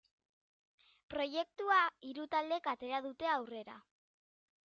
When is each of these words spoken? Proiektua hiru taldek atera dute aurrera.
Proiektua 1.13 1.77
hiru 2.09 2.25
taldek 2.37 2.71
atera 2.73 3.03
dute 3.07 3.31
aurrera. 3.37 3.79